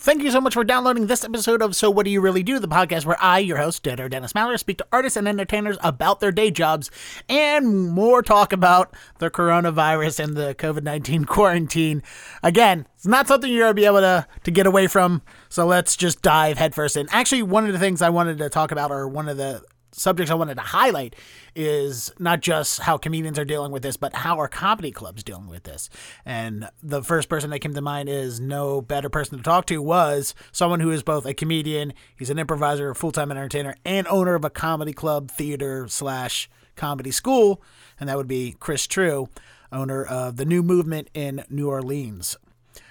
[0.00, 2.60] Thank you so much for downloading this episode of So What Do You Really Do,
[2.60, 6.20] the podcast where I, your host, Deader Dennis Mallory, speak to artists and entertainers about
[6.20, 6.88] their day jobs
[7.28, 12.04] and more talk about the coronavirus and the COVID 19 quarantine.
[12.44, 15.66] Again, it's not something you're going to be able to, to get away from, so
[15.66, 17.08] let's just dive headfirst in.
[17.10, 19.62] Actually, one of the things I wanted to talk about, or one of the
[19.98, 21.16] subjects I wanted to highlight
[21.54, 25.48] is not just how comedians are dealing with this, but how are comedy clubs dealing
[25.48, 25.90] with this.
[26.24, 29.82] And the first person that came to mind is no better person to talk to
[29.82, 34.34] was someone who is both a comedian, he's an improviser, full time entertainer, and owner
[34.34, 37.62] of a comedy club, theater slash comedy school,
[37.98, 39.28] and that would be Chris Trew,
[39.72, 42.36] owner of the New Movement in New Orleans.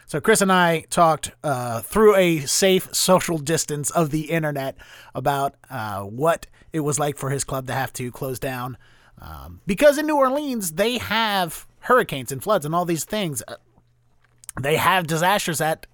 [0.08, 4.78] So Chris and I talked uh, through a safe social distance of the internet
[5.14, 8.78] about uh, what it was like for his club to have to close down.
[9.22, 13.44] Um, because in New Orleans, they have hurricanes and floods and all these things.
[13.50, 13.56] Uh,
[14.62, 15.88] they have disasters that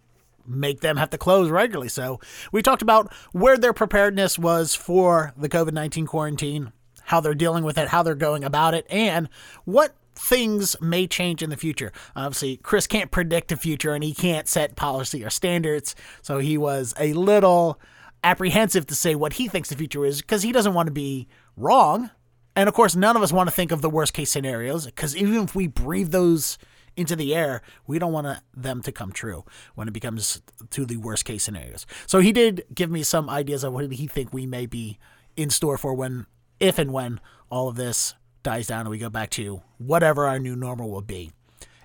[0.45, 1.89] make them have to close regularly.
[1.89, 2.19] So
[2.51, 6.71] we talked about where their preparedness was for the COVID 19 quarantine,
[7.05, 9.27] how they're dealing with it, how they're going about it, and
[9.65, 11.91] what things may change in the future.
[12.15, 15.95] Obviously, Chris can't predict the future and he can't set policy or standards.
[16.21, 17.79] So he was a little
[18.23, 21.27] apprehensive to say what he thinks the future is because he doesn't want to be
[21.57, 22.09] wrong.
[22.55, 25.15] And of course, none of us want to think of the worst case scenarios because
[25.15, 26.57] even if we breathe those
[26.95, 29.43] into the air, we don't want them to come true
[29.75, 31.85] when it becomes to the worst case scenarios.
[32.05, 34.99] So he did give me some ideas of what he think we may be
[35.35, 36.27] in store for when,
[36.59, 37.19] if and when
[37.49, 41.01] all of this dies down and we go back to whatever our new normal will
[41.01, 41.31] be.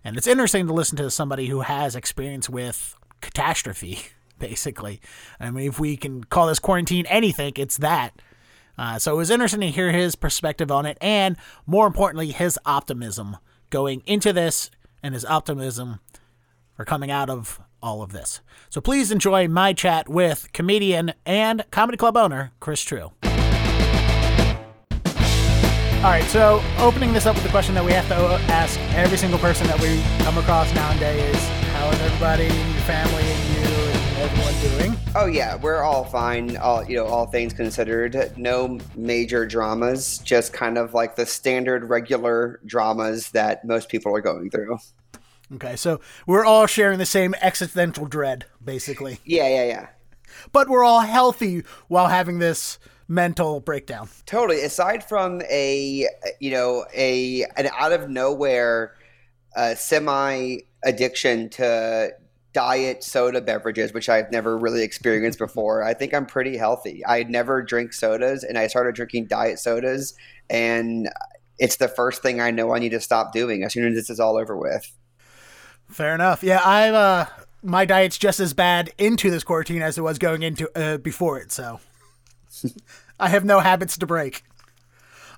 [0.04, 4.00] And it's interesting to listen to somebody who has experience with catastrophe,
[4.38, 5.00] basically.
[5.40, 8.20] I mean, if we can call this quarantine anything, it's that.
[8.76, 12.58] Uh, so it was interesting to hear his perspective on it, and more importantly, his
[12.64, 13.36] optimism
[13.70, 14.70] going into this
[15.02, 15.98] and his optimism
[16.76, 18.40] for coming out of all of this.
[18.70, 23.12] So please enjoy my chat with comedian and comedy club owner Chris Trew.
[26.08, 28.14] All right, so opening this up with the question that we have to
[28.50, 31.36] ask every single person that we come across nowadays:
[31.74, 34.98] How is everybody, your family, and you, and everyone doing?
[35.14, 36.56] Oh yeah, we're all fine.
[36.56, 40.16] All you know, all things considered, no major dramas.
[40.20, 44.78] Just kind of like the standard, regular dramas that most people are going through.
[45.56, 49.18] Okay, so we're all sharing the same existential dread, basically.
[49.26, 49.88] Yeah, yeah, yeah.
[50.52, 54.08] But we're all healthy while having this mental breakdown.
[54.26, 54.62] Totally.
[54.62, 56.06] Aside from a
[56.40, 58.94] you know a an out of nowhere
[59.56, 62.10] uh, semi addiction to
[62.52, 65.82] diet soda beverages, which I've never really experienced before.
[65.82, 67.04] I think I'm pretty healthy.
[67.06, 70.14] I never drink sodas, and I started drinking diet sodas,
[70.48, 71.08] and
[71.58, 74.10] it's the first thing I know I need to stop doing as soon as this
[74.10, 74.90] is all over with.
[75.88, 76.42] Fair enough.
[76.42, 77.26] Yeah, I uh,
[77.62, 81.38] my diet's just as bad into this quarantine as it was going into uh, before
[81.38, 81.50] it.
[81.50, 81.80] So
[83.20, 84.44] I have no habits to break.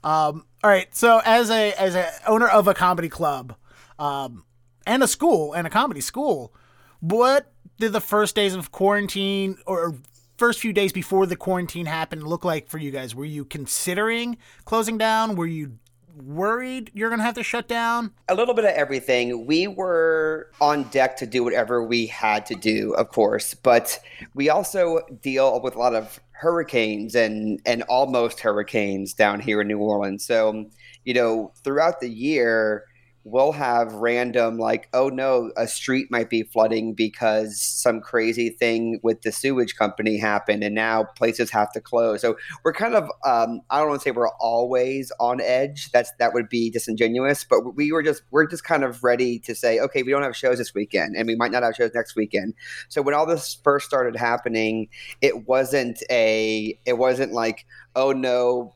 [0.02, 0.94] Um, all right.
[0.94, 3.54] So as a as a owner of a comedy club,
[3.98, 4.44] um,
[4.86, 6.54] and a school and a comedy school,
[7.00, 9.94] what did the first days of quarantine or
[10.36, 13.14] first few days before the quarantine happened look like for you guys?
[13.14, 15.36] Were you considering closing down?
[15.36, 15.78] Were you
[16.16, 18.12] worried you're going to have to shut down?
[18.28, 19.46] A little bit of everything.
[19.46, 23.98] We were on deck to do whatever we had to do, of course, but
[24.34, 29.68] we also deal with a lot of hurricanes and and almost hurricanes down here in
[29.68, 30.24] New Orleans.
[30.24, 30.66] So,
[31.04, 32.84] you know, throughout the year,
[33.24, 38.98] we'll have random like oh no a street might be flooding because some crazy thing
[39.02, 42.22] with the sewage company happened and now places have to close.
[42.22, 46.12] So we're kind of um, i don't want to say we're always on edge that's
[46.18, 49.78] that would be disingenuous but we were just we're just kind of ready to say
[49.80, 52.54] okay we don't have shows this weekend and we might not have shows next weekend.
[52.88, 54.88] So when all this first started happening
[55.20, 57.66] it wasn't a it wasn't like
[57.96, 58.74] oh no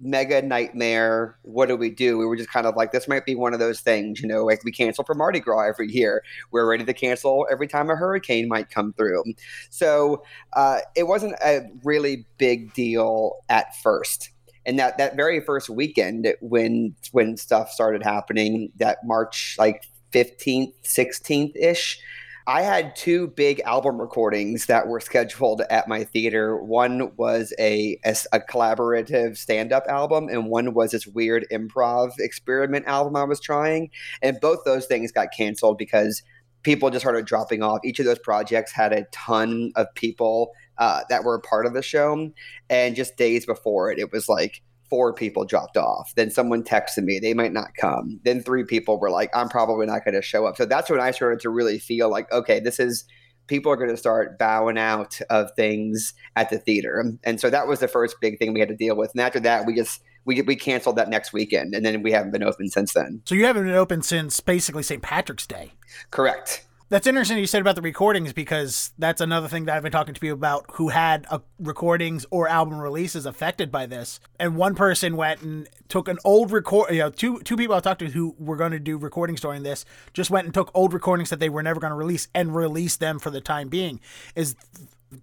[0.00, 1.36] mega nightmare.
[1.42, 2.18] What do we do?
[2.18, 4.44] We were just kind of like, this might be one of those things, you know,
[4.44, 6.22] like we cancel for Mardi Gras every year.
[6.50, 9.24] We're ready to cancel every time a hurricane might come through.
[9.70, 10.22] So
[10.52, 14.30] uh, it wasn't a really big deal at first.
[14.66, 20.72] And that, that very first weekend when when stuff started happening, that March like 15th,
[20.82, 22.00] 16th ish,
[22.48, 26.56] I had two big album recordings that were scheduled at my theater.
[26.56, 32.12] One was a, a, a collaborative stand up album, and one was this weird improv
[32.20, 33.90] experiment album I was trying.
[34.22, 36.22] And both those things got canceled because
[36.62, 37.80] people just started dropping off.
[37.84, 41.74] Each of those projects had a ton of people uh, that were a part of
[41.74, 42.30] the show.
[42.70, 46.12] And just days before it, it was like, four people dropped off.
[46.16, 48.20] Then someone texted me, they might not come.
[48.24, 50.56] Then three people were like, I'm probably not going to show up.
[50.56, 53.04] So that's when I started to really feel like, okay, this is
[53.46, 57.04] people are going to start bowing out of things at the theater.
[57.24, 59.12] And so that was the first big thing we had to deal with.
[59.12, 62.32] And after that, we just we we canceled that next weekend, and then we haven't
[62.32, 63.22] been open since then.
[63.24, 65.00] So you haven't been open since basically St.
[65.00, 65.72] Patrick's Day.
[66.10, 66.66] Correct.
[66.88, 70.14] That's interesting you said about the recordings because that's another thing that I've been talking
[70.14, 74.20] to people about who had uh, recordings or album releases affected by this.
[74.38, 77.80] And one person went and took an old record, you know, two two people I
[77.80, 80.92] talked to who were going to do recordings during this just went and took old
[80.92, 83.98] recordings that they were never going to release and released them for the time being.
[84.36, 84.54] Is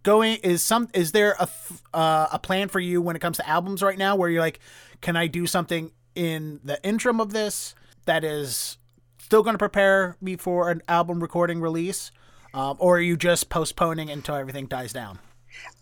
[0.04, 1.48] going is some is there a
[1.94, 4.60] uh, a plan for you when it comes to albums right now where you're like,
[5.00, 7.74] can I do something in the interim of this
[8.06, 8.78] that is
[9.24, 12.12] still going to prepare me for an album recording release,
[12.54, 15.20] um, or are you just postponing until everything dies down?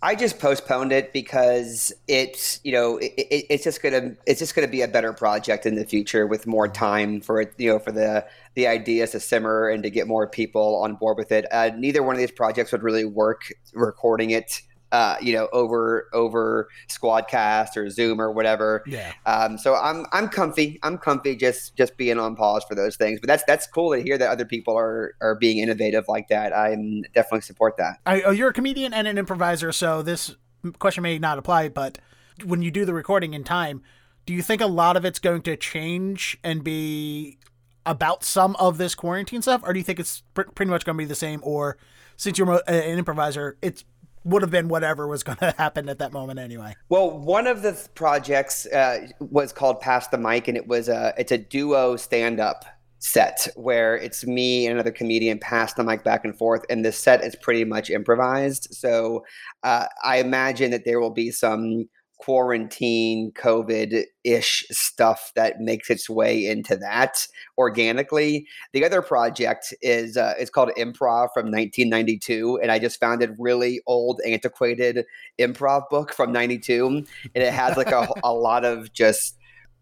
[0.02, 4.54] I just postponed it because it's you know it, it, it's just gonna it's just
[4.54, 7.94] gonna be a better project in the future with more time for you know for
[7.94, 11.46] the the ideas to simmer and to get more people on board with it.
[11.54, 14.62] Uh, neither one of these projects would really work recording it
[14.92, 18.84] uh, you know, over over Squadcast or Zoom or whatever.
[18.86, 19.14] Yeah.
[19.26, 20.80] Um, so I'm I'm comfy.
[20.84, 23.20] I'm comfy just just being on pause for those things.
[23.20, 26.54] But that's that's cool to hear that other people are are being innovative like that.
[26.54, 26.76] I
[27.14, 28.00] definitely support that.
[28.06, 30.36] I, oh, you're a comedian and an improviser, so this
[30.80, 31.70] question may not apply.
[31.70, 31.98] But
[32.44, 33.82] when you do the recording in time,
[34.26, 37.38] do you think a lot of it's going to change and be
[37.86, 40.98] about some of this quarantine stuff, or do you think it's pr- pretty much going
[40.98, 41.40] to be the same?
[41.44, 41.78] Or
[42.16, 43.84] since you're an improviser, it's
[44.24, 46.76] would have been whatever was going to happen at that moment anyway.
[46.90, 51.14] Well, one of the projects uh, was called Pass the Mic, and it was a
[51.18, 52.66] it's a duo stand up
[53.00, 56.92] set where it's me and another comedian pass the mic back and forth, and the
[56.92, 58.68] set is pretty much improvised.
[58.72, 59.26] So
[59.64, 61.90] uh, I imagine that there will be some
[62.22, 67.26] quarantine COVID ish stuff that makes its way into that
[67.58, 68.48] organically.
[68.74, 73.34] The other project is uh, it's called Improv from 1992, and I just found a
[73.40, 75.06] really old, antiquated
[75.40, 79.40] improv book from 92, and it has like a, a lot of just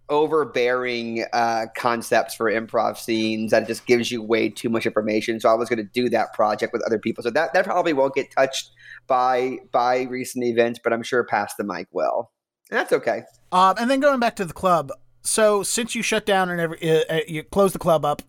[0.10, 5.40] overbearing uh, concepts for improv scenes that just gives you way too much information.
[5.40, 7.24] So I was going to do that project with other people.
[7.24, 8.72] So that that probably won't get touched
[9.08, 12.32] by by recent events, but I'm sure Pass the Mic will.
[12.70, 13.24] And that's okay.
[13.52, 14.92] Um, and then going back to the club.
[15.22, 18.22] So since you shut down and every, uh, uh, you closed the club up,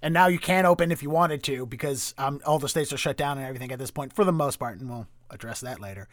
[0.00, 2.98] and now you can't open if you wanted to because um, all the states are
[2.98, 5.80] shut down and everything at this point for the most part, and we'll address that
[5.80, 6.08] later.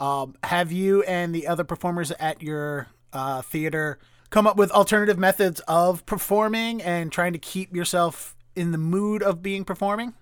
[0.00, 3.98] Um, have you and the other performers at your uh, theater
[4.34, 9.22] come up with alternative methods of performing and trying to keep yourself in the mood
[9.22, 10.12] of being performing?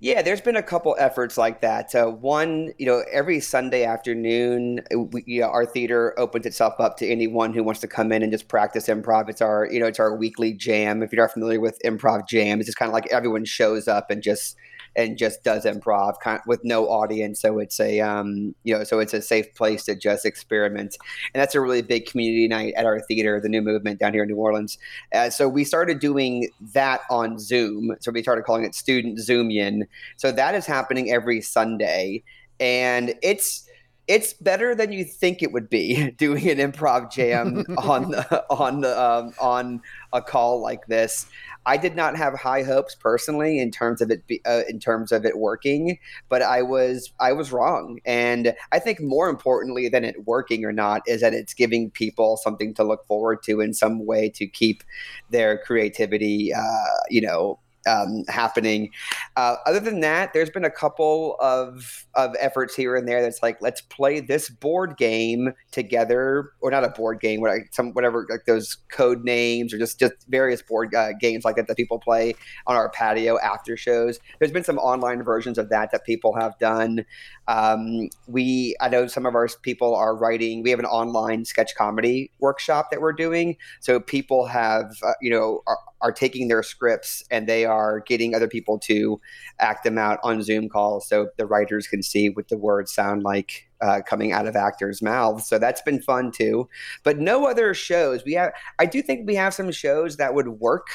[0.00, 1.94] Yeah, there's been a couple efforts like that.
[1.94, 6.80] Uh, one, you know, every Sunday afternoon, uh, we, you know, our theater opens itself
[6.80, 9.28] up to anyone who wants to come in and just practice improv.
[9.28, 11.02] It's our, you know, it's our weekly jam.
[11.02, 14.10] If you're not familiar with improv jam, it's just kind of like everyone shows up
[14.10, 14.56] and just
[14.96, 17.40] and just does improv kind of with no audience.
[17.40, 20.96] So it's a um, you know so it's a safe place to just experiment,
[21.32, 24.22] and that's a really big community night at our theater, the New Movement down here
[24.22, 24.78] in New Orleans.
[25.12, 27.94] Uh, so we started doing that on Zoom.
[28.00, 29.82] So we started calling it Student Zoomian.
[30.16, 32.22] So that is happening every Sunday,
[32.60, 33.68] and it's
[34.06, 38.80] it's better than you think it would be doing an improv jam on the, on
[38.80, 39.82] the um, on
[40.12, 41.26] a call like this.
[41.66, 45.12] I did not have high hopes personally in terms of it be, uh, in terms
[45.12, 50.04] of it working, but I was I was wrong, and I think more importantly than
[50.04, 53.72] it working or not is that it's giving people something to look forward to in
[53.72, 54.82] some way to keep
[55.30, 58.90] their creativity, uh, you know, um, happening.
[59.36, 63.22] Uh, other than that, there's been a couple of of efforts here and there.
[63.22, 67.92] That's like let's play this board game together, or not a board game, what some
[67.92, 71.76] whatever like those code names or just just various board uh, games like that that
[71.76, 72.34] people play
[72.66, 74.18] on our patio after shows.
[74.38, 77.04] There's been some online versions of that that people have done.
[77.48, 80.62] Um, we I know some of our people are writing.
[80.62, 85.30] We have an online sketch comedy workshop that we're doing, so people have uh, you
[85.30, 85.62] know.
[85.66, 89.18] Are, are taking their scripts and they are getting other people to
[89.58, 93.22] act them out on Zoom calls so the writers can see what the words sound
[93.22, 95.48] like uh, coming out of actors' mouths.
[95.48, 96.68] So that's been fun too.
[97.04, 98.22] But no other shows.
[98.22, 98.52] We have.
[98.78, 100.88] I do think we have some shows that would work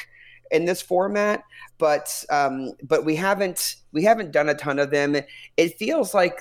[0.51, 1.43] in this format,
[1.79, 5.15] but um, but we haven't we haven't done a ton of them.
[5.57, 6.39] It feels like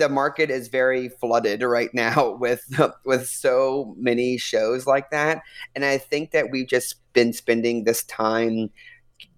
[0.00, 2.64] the market is very flooded right now with
[3.04, 5.42] with so many shows like that.
[5.74, 8.70] And i think that we've just been spending this time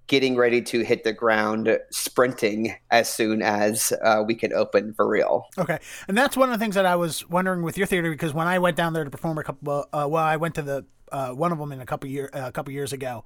[0.06, 5.08] getting ready to hit the ground sprinting as soon as uh, we can open for
[5.08, 5.46] real.
[5.56, 5.78] Okay.
[6.06, 8.46] And that's one of the things that i was wondering with your theater because when
[8.46, 11.30] i went down there to perform a couple uh, well i went to the uh,
[11.30, 13.24] one of them in a couple year a couple years ago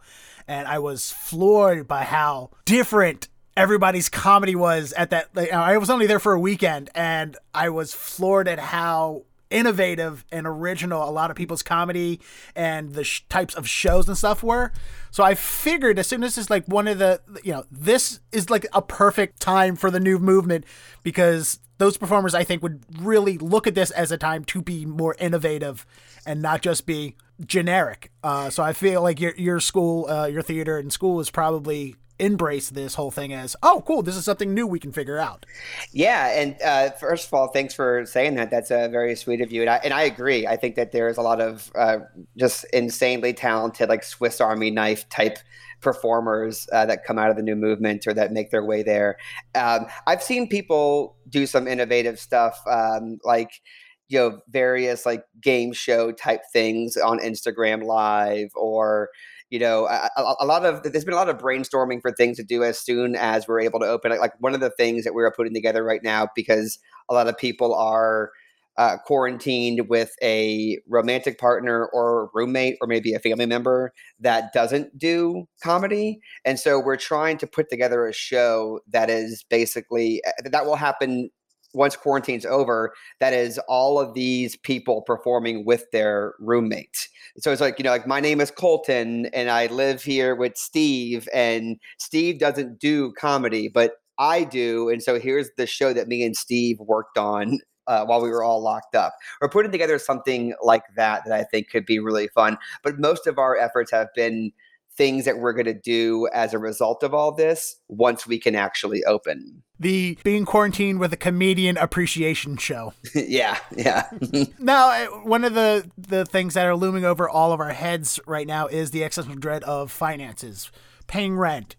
[0.49, 5.35] and i was floored by how different everybody's comedy was at that.
[5.35, 10.25] Like, I was only there for a weekend, and I was floored at how innovative
[10.33, 12.21] and original a lot of people's comedy
[12.55, 14.73] and the sh- types of shows and stuff were.
[15.11, 18.19] So I figured as soon as this is like one of the, you know, this
[18.33, 20.65] is like a perfect time for the new movement
[21.05, 24.85] because those performers I think would really look at this as a time to be
[24.85, 25.87] more innovative
[26.27, 28.11] and not just be generic.
[28.25, 31.95] Uh, so I feel like your your school, uh, your theater and school is probably
[32.19, 35.47] embrace this whole thing as oh cool this is something new we can figure out.
[35.93, 38.51] Yeah and uh, first of all thanks for saying that.
[38.51, 40.47] That's uh, very sweet of you and I, and I agree.
[40.47, 41.99] I think that there's a lot of uh,
[42.37, 45.39] just insanely talented like swiss army knife type
[45.81, 49.19] performers uh, that come out of the new movement or that make their way there.
[49.55, 53.61] Um, i've seen people do some innovative stuff um, like
[54.09, 59.11] you know various like game show type things on instagram live or
[59.51, 60.11] you know, a,
[60.41, 63.15] a, lot of there's been a lot of brainstorming for things to do as soon
[63.15, 64.17] as we're able to open.
[64.19, 67.39] Like one of the things that we're putting together right now because a lot of
[67.39, 68.31] people are
[68.79, 74.99] uh, quarantined with a romantic partner or roommate or maybe a family member that doesn't
[74.99, 76.21] do comedy.
[76.45, 81.31] And so we're trying to put together a show that is basically that will happen
[81.77, 87.09] once quarantine's over, that is all of these people performing with their roommates.
[87.39, 90.57] So it's like, you know, like my name is Colton and I live here with
[90.57, 94.89] Steve, and Steve doesn't do comedy, but I do.
[94.89, 98.43] And so here's the show that me and Steve worked on uh, while we were
[98.43, 99.15] all locked up.
[99.41, 102.57] We're putting together something like that that I think could be really fun.
[102.83, 104.53] But most of our efforts have been
[104.97, 108.55] things that we're going to do as a result of all this once we can
[108.55, 109.63] actually open.
[109.79, 112.95] The being quarantined with a comedian appreciation show.
[113.15, 114.09] yeah, yeah.
[114.59, 118.47] now, one of the the things that are looming over all of our heads right
[118.47, 120.71] now is the existential dread of finances,
[121.07, 121.77] paying rent,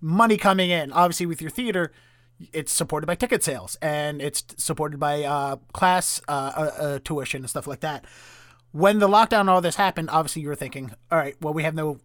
[0.00, 0.90] money coming in.
[0.92, 1.92] Obviously, with your theater,
[2.52, 7.42] it's supported by ticket sales and it's supported by uh, class uh, uh, uh tuition
[7.42, 8.04] and stuff like that.
[8.72, 11.62] When the lockdown and all this happened, obviously you were thinking, all right, well, we
[11.62, 12.00] have no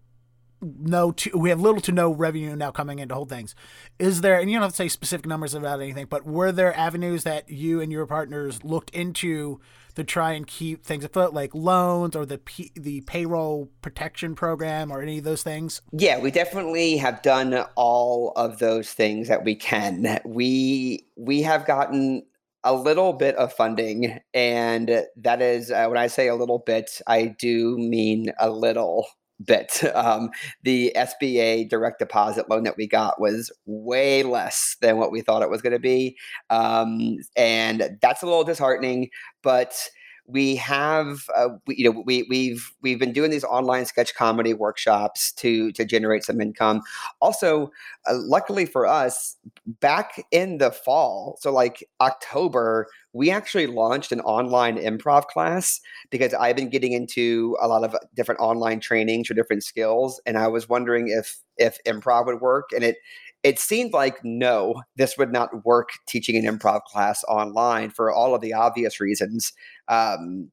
[0.62, 3.56] no to, we have little to no revenue now coming into hold things.
[3.98, 6.76] Is there and you don't have to say specific numbers about anything, but were there
[6.76, 9.60] avenues that you and your partners looked into
[9.96, 14.92] to try and keep things afloat, like loans or the P, the payroll protection program
[14.92, 15.82] or any of those things?
[15.92, 20.20] Yeah, we definitely have done all of those things that we can.
[20.26, 22.24] We we have gotten
[22.64, 27.02] a little bit of funding and that is uh, when i say a little bit
[27.08, 29.08] i do mean a little
[29.44, 29.82] bit.
[30.00, 30.30] Um,
[30.64, 35.42] the SBA direct deposit loan that we got was way less than what we thought
[35.42, 36.16] it was going to be.
[36.50, 39.10] Um, and that's a little disheartening,
[39.44, 39.90] but
[40.30, 44.54] we have uh, we, you know we we've we've been doing these online sketch comedy
[44.54, 46.82] workshops to to generate some income.
[47.22, 47.72] Also
[48.08, 49.36] uh, luckily for us
[49.80, 56.34] back in the fall so like october we actually launched an online improv class because
[56.34, 60.48] i've been getting into a lot of different online trainings for different skills and i
[60.48, 62.98] was wondering if if improv would work and it
[63.44, 68.36] it seemed like no, this would not work teaching an improv class online for all
[68.36, 69.54] of the obvious reasons.
[69.88, 70.52] Um,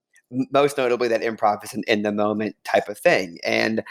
[0.53, 3.39] most notably that improv is an in the moment type of thing.
[3.45, 3.83] And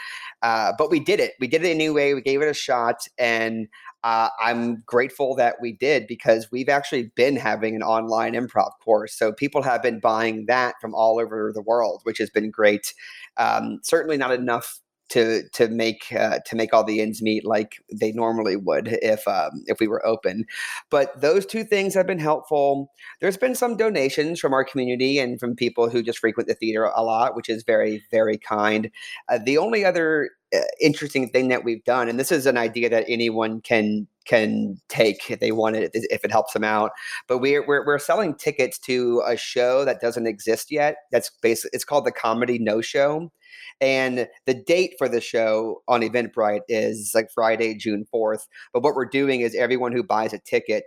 [0.42, 1.32] uh, but we did it.
[1.40, 2.12] We did it anyway.
[2.12, 3.06] We gave it a shot.
[3.18, 3.68] And
[4.04, 9.14] uh, i'm grateful that we did because we've actually been having an online improv course.
[9.14, 12.94] So people have been buying that from all over the world which has been great.
[13.36, 17.76] Um, certainly not enough to to make uh, to make all the ends meet like
[17.92, 20.44] they normally would if um, if we were open.
[20.90, 22.92] But those two things have been helpful.
[23.20, 26.84] There's been some donations from our community and from people who just frequent the theater
[26.84, 28.90] a lot, which is very very kind.
[29.28, 32.88] Uh, the only other uh, interesting thing that we've done, and this is an idea
[32.88, 36.90] that anyone can can take if they want it if it helps them out.
[37.28, 40.96] But we're, we're we're selling tickets to a show that doesn't exist yet.
[41.12, 43.30] That's basically it's called the Comedy No Show
[43.80, 48.46] and the date for the show on Eventbrite is like Friday, June 4th.
[48.72, 50.84] But what we're doing is everyone who buys a ticket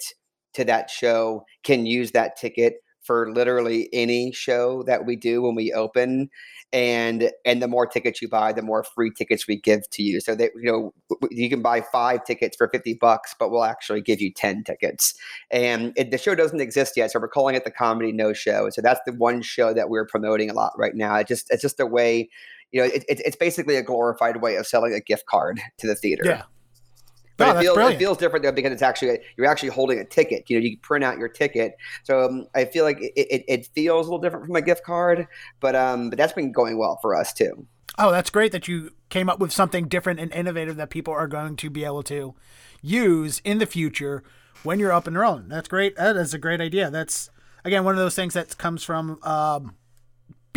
[0.54, 5.56] to that show can use that ticket for literally any show that we do when
[5.56, 6.30] we open
[6.72, 10.20] and and the more tickets you buy the more free tickets we give to you.
[10.20, 10.94] So that you know
[11.32, 15.16] you can buy five tickets for 50 bucks but we'll actually give you 10 tickets.
[15.50, 18.70] And it, the show doesn't exist yet so we're calling it the comedy no show.
[18.70, 21.16] So that's the one show that we're promoting a lot right now.
[21.16, 22.30] It just it's just a way
[22.72, 25.88] you know, it, it, it's basically a glorified way of selling a gift card to
[25.88, 26.24] the theater.
[26.26, 26.44] Yeah.
[27.40, 30.50] But it, feels, it feels different though because it's actually you're actually holding a ticket.
[30.50, 31.78] You know, you print out your ticket.
[32.04, 34.84] So um, I feel like it, it, it, feels a little different from a gift
[34.84, 35.26] card,
[35.62, 37.66] but um, but that's been going well for us too.
[37.98, 41.28] Oh, that's great that you came up with something different and innovative that people are
[41.28, 42.36] going to be able to
[42.82, 44.22] use in the future
[44.64, 45.48] when you're up and rolling.
[45.48, 45.96] That's great.
[45.96, 46.92] That is a great idea.
[46.92, 47.30] That's
[47.64, 49.76] again one of those things that comes from um,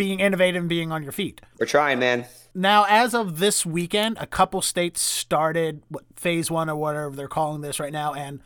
[0.03, 1.39] being innovative and being on your feet.
[1.59, 2.25] We're trying, man.
[2.53, 7.27] Now, as of this weekend, a couple states started what, phase one or whatever they're
[7.27, 8.41] calling this right now, and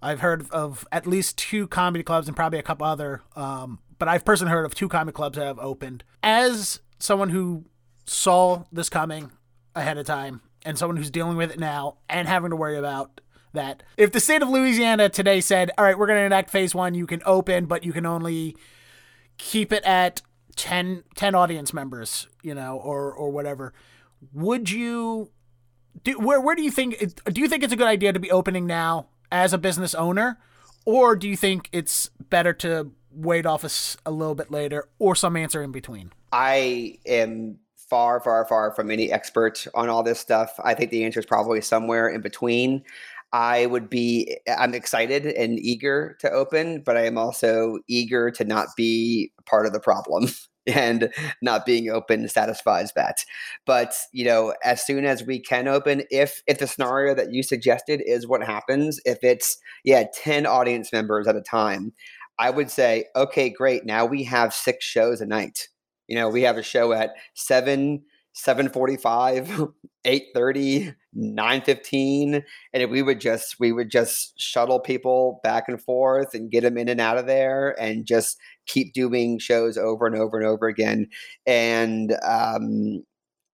[0.00, 3.22] I've heard of at least two comedy clubs and probably a couple other.
[3.36, 6.04] Um, but I've personally heard of two comedy clubs that have opened.
[6.22, 7.64] As someone who
[8.06, 9.30] saw this coming
[9.74, 13.20] ahead of time and someone who's dealing with it now and having to worry about
[13.52, 13.82] that.
[13.96, 16.94] If the state of Louisiana today said, all right, we're going to enact phase one,
[16.94, 18.56] you can open, but you can only
[19.38, 20.22] keep it at
[20.54, 23.72] 10, 10 audience members, you know, or, or whatever,
[24.32, 25.30] would you
[26.02, 28.30] do, where, where do you think, do you think it's a good idea to be
[28.30, 30.38] opening now as a business owner?
[30.84, 33.70] Or do you think it's better to wait off a,
[34.08, 36.12] a little bit later or some answer in between?
[36.32, 40.58] I am far, far, far from any expert on all this stuff.
[40.62, 42.82] I think the answer is probably somewhere in between.
[43.34, 48.30] I would be, eh, I'm excited and eager to open, but I am also eager
[48.30, 50.28] to not be part of the problem.
[50.66, 51.12] and
[51.42, 53.18] not being open satisfies that
[53.66, 57.42] but you know as soon as we can open if if the scenario that you
[57.42, 61.92] suggested is what happens if it's yeah 10 audience members at a time
[62.38, 65.68] i would say okay great now we have six shows a night
[66.08, 68.02] you know, we have a show at 7
[68.34, 69.68] 745
[70.04, 76.50] 830 915 and we would just we would just shuttle people back and forth and
[76.50, 78.36] get them in and out of there and just
[78.66, 81.06] keep doing shows over and over and over again.
[81.46, 83.04] And um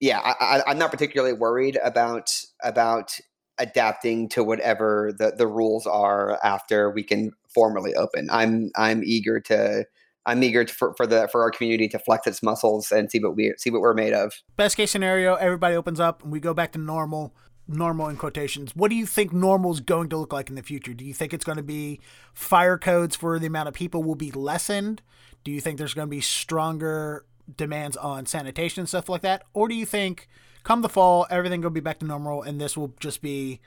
[0.00, 2.30] yeah I, I, i'm not particularly worried about
[2.64, 3.18] about
[3.58, 8.28] adapting to whatever the the rules are after we can formally open.
[8.30, 9.84] I'm i'm eager to
[10.26, 13.20] I'm eager to, for, for the for our community to flex its muscles and see
[13.20, 14.34] what we see what we're made of.
[14.56, 17.34] Best case scenario, everybody opens up and we go back to normal.
[17.72, 18.74] Normal in quotations.
[18.74, 20.92] What do you think normal is going to look like in the future?
[20.92, 22.00] Do you think it's going to be
[22.34, 25.02] fire codes for the amount of people will be lessened?
[25.44, 27.24] Do you think there's going to be stronger
[27.56, 29.44] demands on sanitation and stuff like that?
[29.54, 30.26] Or do you think
[30.64, 33.60] come the fall, everything will be back to normal and this will just be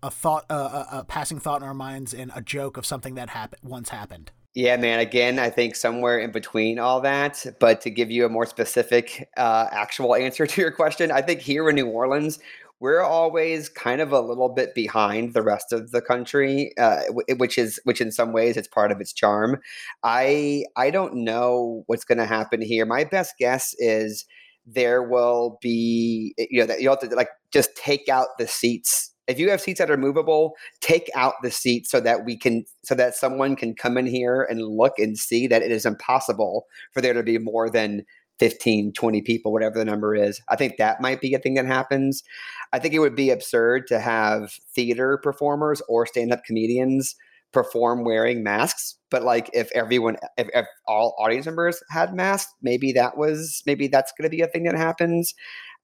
[0.00, 3.16] a thought, uh, a, a passing thought in our minds and a joke of something
[3.16, 4.30] that happened once happened?
[4.54, 4.98] Yeah, man.
[4.98, 7.46] Again, I think somewhere in between all that.
[7.60, 11.40] But to give you a more specific, uh, actual answer to your question, I think
[11.40, 12.40] here in New Orleans,
[12.80, 17.02] we're always kind of a little bit behind the rest of the country, uh,
[17.36, 19.58] which is which in some ways it's part of its charm.
[20.02, 22.86] I I don't know what's going to happen here.
[22.86, 24.24] My best guess is
[24.66, 29.09] there will be you know that you have to like just take out the seats
[29.30, 32.64] if you have seats that are movable, take out the seats so that we can
[32.84, 36.66] so that someone can come in here and look and see that it is impossible
[36.92, 38.04] for there to be more than
[38.40, 40.40] 15, 20 people, whatever the number is.
[40.48, 42.24] I think that might be a thing that happens.
[42.72, 47.14] I think it would be absurd to have theater performers or stand-up comedians
[47.52, 52.92] perform wearing masks but like if everyone if, if all audience members had masks maybe
[52.92, 55.34] that was maybe that's going to be a thing that happens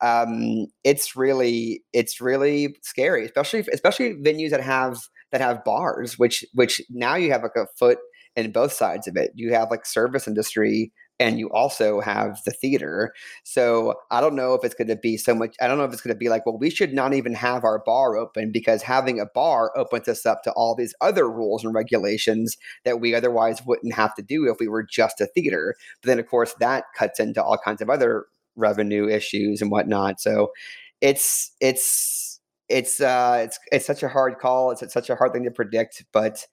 [0.01, 4.99] um, it's really it's really scary, especially especially venues that have
[5.33, 7.99] that have bars, which which now you have like a foot
[8.35, 9.31] in both sides of it.
[9.35, 13.13] You have like service industry and you also have the theater.
[13.43, 15.57] So I don't know if it's going to be so much.
[15.61, 17.65] I don't know if it's going to be like, well, we should not even have
[17.65, 21.65] our bar open because having a bar opens us up to all these other rules
[21.65, 25.75] and regulations that we otherwise wouldn't have to do if we were just a theater.
[26.03, 28.27] But then, of course, that cuts into all kinds of other
[28.57, 30.21] revenue issues and whatnot.
[30.21, 30.53] So
[31.01, 34.71] it's it's it's uh it's it's such a hard call.
[34.71, 36.47] It's, it's such a hard thing to predict, but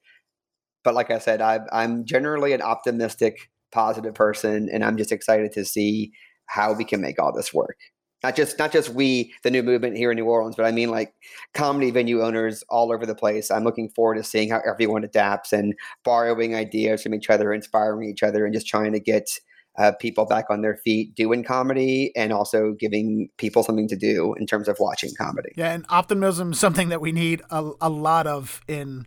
[0.84, 5.52] but like I said, I, I'm generally an optimistic, positive person, and I'm just excited
[5.52, 6.12] to see
[6.46, 7.76] how we can make all this work.
[8.22, 10.90] Not just not just we, the new movement here in New Orleans, but I mean
[10.90, 11.12] like
[11.52, 13.50] comedy venue owners all over the place.
[13.50, 18.08] I'm looking forward to seeing how everyone adapts and borrowing ideas from each other, inspiring
[18.08, 19.28] each other, and just trying to get
[19.76, 24.34] uh, people back on their feet doing comedy and also giving people something to do
[24.38, 25.50] in terms of watching comedy.
[25.56, 29.06] Yeah, and optimism is something that we need a, a lot of in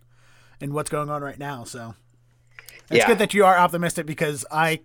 [0.60, 1.64] in what's going on right now.
[1.64, 1.96] So
[2.90, 3.08] it's yeah.
[3.08, 4.82] good that you are optimistic because I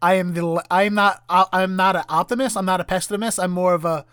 [0.00, 2.56] I am the I'm not I'm not an optimist.
[2.56, 3.38] I'm not a pessimist.
[3.38, 4.04] I'm more of a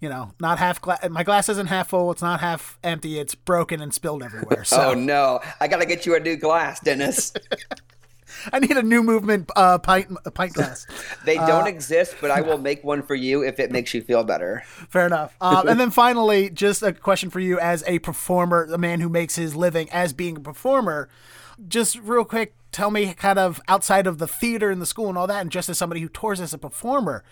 [0.00, 1.08] you know, not half glass.
[1.10, 2.10] My glass isn't half full.
[2.12, 3.18] It's not half empty.
[3.18, 4.64] It's broken and spilled everywhere.
[4.68, 4.90] So.
[4.90, 5.40] oh no!
[5.60, 7.32] I gotta get you a new glass, Dennis.
[8.52, 10.86] I need a new movement uh, pint pint glass.
[11.24, 14.02] they don't uh, exist, but I will make one for you if it makes you
[14.02, 14.62] feel better.
[14.66, 15.34] Fair enough.
[15.40, 19.08] Um, and then finally, just a question for you as a performer, the man who
[19.08, 21.08] makes his living as being a performer.
[21.66, 25.18] Just real quick, tell me kind of outside of the theater and the school and
[25.18, 27.24] all that, and just as somebody who tours as a performer,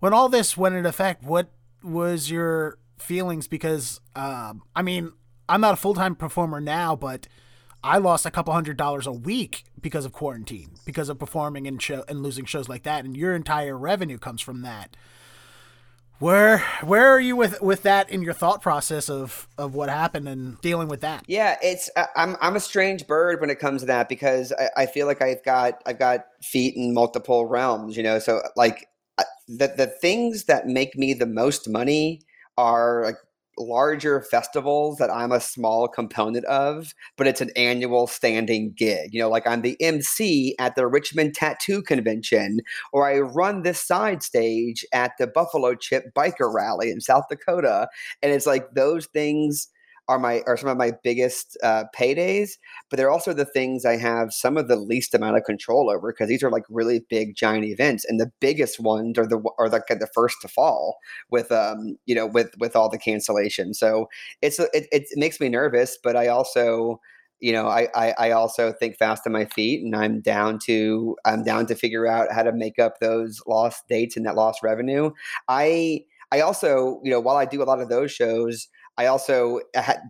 [0.00, 1.48] when all this went into effect, what
[1.82, 3.48] was your feelings?
[3.48, 5.12] Because um, I mean,
[5.48, 7.28] I'm not a full time performer now, but
[7.84, 11.80] I lost a couple hundred dollars a week because of quarantine, because of performing and
[11.80, 14.96] show and losing shows like that, and your entire revenue comes from that.
[16.22, 20.28] Where where are you with with that in your thought process of of what happened
[20.28, 21.24] and dealing with that?
[21.26, 24.86] Yeah, it's I'm I'm a strange bird when it comes to that because I, I
[24.86, 28.20] feel like I've got I've got feet in multiple realms, you know.
[28.20, 28.86] So like
[29.48, 32.22] the the things that make me the most money
[32.56, 33.16] are like
[33.58, 39.12] larger festivals that I'm a small component of, but it's an annual standing gig.
[39.12, 42.60] You know, like I'm the MC at the Richmond Tattoo Convention,
[42.92, 47.88] or I run this side stage at the Buffalo Chip Biker Rally in South Dakota.
[48.22, 49.68] And it's like those things
[50.08, 52.52] are my are some of my biggest uh, paydays,
[52.90, 56.12] but they're also the things I have some of the least amount of control over
[56.12, 59.68] because these are like really big giant events, and the biggest ones are the are
[59.68, 60.96] the, the first to fall
[61.30, 63.74] with um you know with with all the cancellation.
[63.74, 64.08] So
[64.40, 67.00] it's it, it makes me nervous, but I also
[67.42, 71.16] you know I, I i also think fast on my feet and i'm down to
[71.26, 74.62] i'm down to figure out how to make up those lost dates and that lost
[74.62, 75.10] revenue
[75.48, 79.60] i i also you know while i do a lot of those shows I also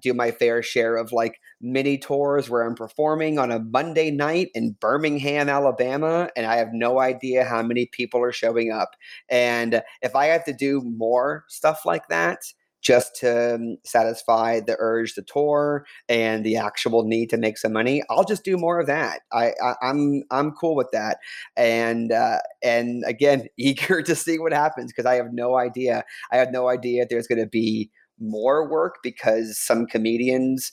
[0.03, 4.49] do my fair share of like mini tours where I'm performing on a Monday night
[4.55, 8.91] in Birmingham, Alabama, and I have no idea how many people are showing up.
[9.29, 12.41] And if I have to do more stuff like that,
[12.83, 17.73] just to um, satisfy the urge to tour and the actual need to make some
[17.73, 19.21] money, I'll just do more of that.
[19.33, 21.19] I, I am I'm, I'm cool with that,
[21.57, 26.05] and uh, and again, eager to see what happens because I have no idea.
[26.33, 27.91] I have no idea if there's going to be
[28.23, 30.73] more work because some comedians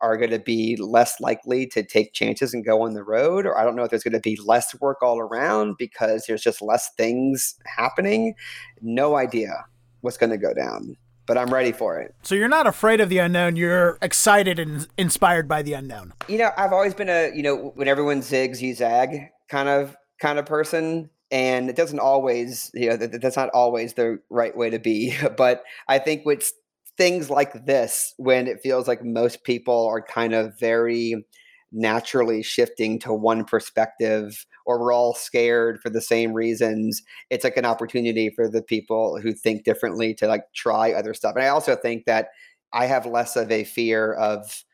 [0.00, 3.58] are going to be less likely to take chances and go on the road or
[3.58, 6.62] i don't know if there's going to be less work all around because there's just
[6.62, 8.34] less things happening.
[8.80, 9.64] No idea
[10.00, 12.14] what's going to go down but i'm ready for it.
[12.22, 16.14] So you're not afraid of the unknown you're excited and inspired by the unknown.
[16.26, 19.96] You know i've always been a you know when everyone zigs you zag kind of
[20.20, 24.70] kind of person and it doesn't always you know that's not always the right way
[24.70, 26.52] to be but i think what's
[26.98, 31.24] things like this when it feels like most people are kind of very
[31.72, 37.02] naturally shifting to one perspective or we're all scared for the same reasons.
[37.30, 41.34] It's like an opportunity for the people who think differently to like try other stuff.
[41.36, 42.28] And i also think that
[42.72, 44.64] i have less of a fear of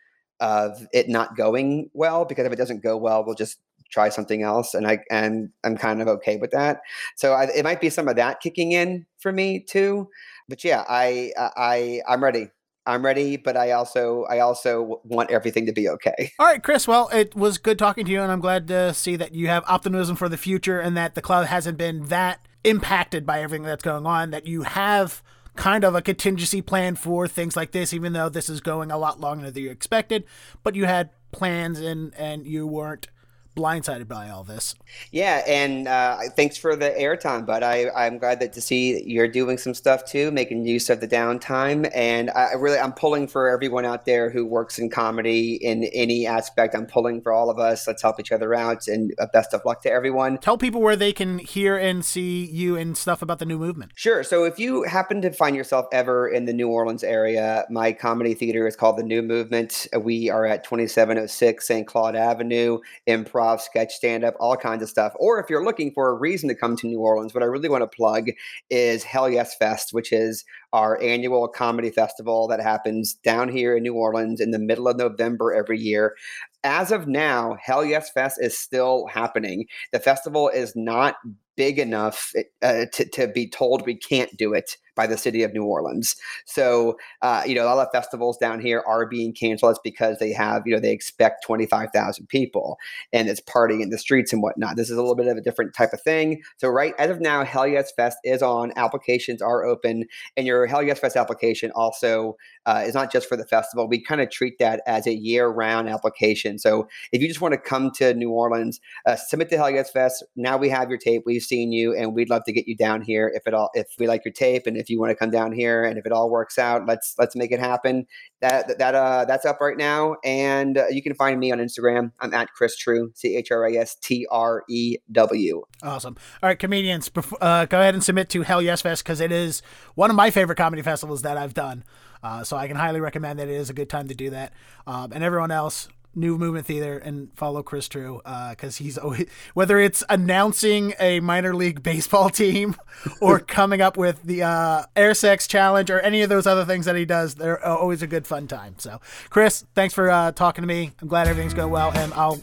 [0.40, 3.58] of it not going well because if it doesn't go well we'll just
[3.94, 6.80] try something else and i and i'm kind of okay with that
[7.16, 10.08] so I, it might be some of that kicking in for me too
[10.48, 12.50] but yeah, I I I'm ready.
[12.86, 16.32] I'm ready, but I also I also want everything to be okay.
[16.38, 16.86] All right, Chris.
[16.86, 19.64] Well, it was good talking to you, and I'm glad to see that you have
[19.66, 23.82] optimism for the future, and that the cloud hasn't been that impacted by everything that's
[23.82, 24.30] going on.
[24.30, 25.22] That you have
[25.56, 28.98] kind of a contingency plan for things like this, even though this is going a
[28.98, 30.24] lot longer than you expected.
[30.62, 33.08] But you had plans, and and you weren't
[33.54, 34.74] blindsided by all this.
[35.10, 39.28] Yeah, and uh, thanks for the airtime, but I, I'm glad that to see you're
[39.28, 41.90] doing some stuff too, making use of the downtime.
[41.94, 46.26] And I really, I'm pulling for everyone out there who works in comedy in any
[46.26, 46.74] aspect.
[46.74, 47.86] I'm pulling for all of us.
[47.86, 50.38] Let's help each other out, and uh, best of luck to everyone.
[50.38, 53.92] Tell people where they can hear and see you and stuff about the new movement.
[53.94, 54.22] Sure.
[54.24, 58.34] So if you happen to find yourself ever in the New Orleans area, my comedy
[58.34, 59.86] theater is called the New Movement.
[60.00, 61.86] We are at 2706 St.
[61.86, 62.78] Claude Avenue.
[63.06, 65.12] Improv improv, sketch, stand up, all kinds of stuff.
[65.16, 67.68] Or if you're looking for a reason to come to New Orleans, what I really
[67.68, 68.28] want to plug
[68.70, 73.82] is Hell Yes Fest, which is our annual comedy festival that happens down here in
[73.82, 76.16] New Orleans in the middle of November every year.
[76.62, 79.66] As of now, Hell Yes Fest is still happening.
[79.92, 81.16] The festival is not
[81.56, 85.52] big enough uh, to, to be told we can't do it by the city of
[85.52, 86.16] New Orleans.
[86.44, 89.72] So, uh, you know, a lot of festivals down here are being canceled.
[89.72, 92.78] It's because they have, you know, they expect 25,000 people
[93.12, 94.76] and it's partying in the streets and whatnot.
[94.76, 96.42] This is a little bit of a different type of thing.
[96.58, 98.72] So, right as of now, Hell Yes Fest is on.
[98.76, 100.04] Applications are open.
[100.36, 103.88] And your Hell Yes Fest application also uh, is not just for the festival.
[103.88, 106.58] We kind of treat that as a year round application.
[106.58, 109.90] So, if you just want to come to New Orleans, uh, submit to Hell Yes
[109.90, 110.22] Fest.
[110.36, 111.22] Now we have your tape.
[111.26, 113.88] We've seen you and we'd love to get you down here if at all, if
[113.98, 116.12] we like your tape and if you want to come down here and if it
[116.12, 118.06] all works out, let's let's make it happen.
[118.40, 122.12] That that uh that's up right now, and uh, you can find me on Instagram.
[122.20, 125.62] I'm at Chris Trew, C H R I S T R E W.
[125.82, 126.16] Awesome.
[126.42, 129.62] All right, comedians, uh, go ahead and submit to Hell Yes Fest because it is
[129.94, 131.84] one of my favorite comedy festivals that I've done.
[132.22, 134.54] Uh, so I can highly recommend that it is a good time to do that.
[134.86, 139.26] Um, and everyone else, New Movement Theater and follow Chris Trew because uh, he's always
[139.54, 142.76] whether it's announcing a minor league baseball team
[143.20, 146.86] or coming up with the uh, Air Sex Challenge or any of those other things
[146.86, 147.34] that he does.
[147.34, 148.74] They're always a good fun time.
[148.78, 149.00] So,
[149.30, 150.92] Chris, thanks for uh, talking to me.
[151.00, 152.40] I'm glad everything's going well, and I'll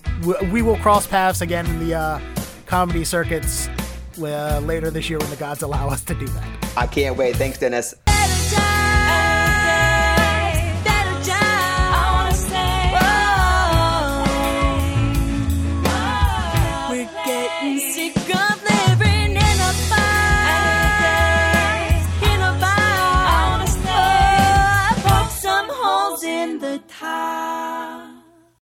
[0.52, 2.20] we will cross paths again in the uh,
[2.66, 3.70] comedy circuits
[4.20, 6.74] uh, later this year when the gods allow us to do that.
[6.78, 7.36] I can't wait.
[7.36, 7.96] Thanks, Dennis.